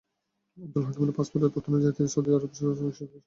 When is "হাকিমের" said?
0.87-1.15